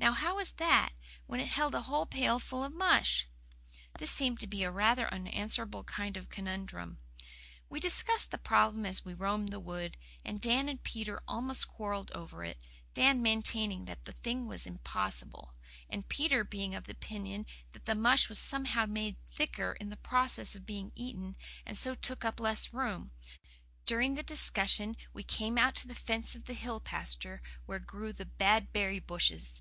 Now, 0.00 0.12
how 0.12 0.36
was 0.36 0.52
that, 0.52 0.94
when 1.26 1.40
it 1.40 1.48
held 1.48 1.74
a 1.74 1.82
whole 1.82 2.06
pailful 2.06 2.64
of 2.64 2.72
mush?" 2.72 3.28
This 3.98 4.10
seemed 4.10 4.40
to 4.40 4.46
be 4.46 4.62
a 4.64 4.70
rather 4.70 5.12
unanswerable 5.12 5.84
kind 5.84 6.16
of 6.16 6.30
conundrum. 6.30 7.00
We 7.68 7.80
discussed 7.80 8.30
the 8.30 8.38
problem 8.38 8.86
as 8.86 9.04
we 9.04 9.12
roamed 9.12 9.50
the 9.50 9.60
wood, 9.60 9.98
and 10.24 10.40
Dan 10.40 10.70
and 10.70 10.82
Peter 10.82 11.22
almost 11.28 11.68
quarrelled 11.68 12.10
over 12.12 12.42
it, 12.44 12.56
Dan 12.94 13.20
maintaining 13.20 13.84
that 13.84 14.06
the 14.06 14.12
thing 14.14 14.46
was 14.46 14.64
impossible, 14.64 15.52
and 15.90 16.08
Peter 16.08 16.44
being 16.44 16.74
of 16.74 16.84
the 16.84 16.92
opinion 16.92 17.44
that 17.74 17.84
the 17.84 17.94
mush 17.94 18.30
was 18.30 18.38
somehow 18.38 18.86
"made 18.86 19.18
thicker" 19.30 19.72
in 19.74 19.90
the 19.90 19.98
process 19.98 20.54
of 20.54 20.64
being 20.64 20.92
eaten, 20.94 21.36
and 21.66 21.76
so 21.76 21.94
took 21.94 22.24
up 22.24 22.40
less 22.40 22.72
room. 22.72 23.10
During 23.84 24.14
the 24.14 24.22
discussion 24.22 24.96
we 25.12 25.22
came 25.24 25.58
out 25.58 25.74
to 25.76 25.86
the 25.86 25.94
fence 25.94 26.34
of 26.34 26.46
the 26.46 26.54
hill 26.54 26.80
pasture 26.80 27.42
where 27.66 27.78
grew 27.78 28.14
the 28.14 28.24
"bad 28.24 28.72
berry" 28.72 28.98
bushes. 28.98 29.60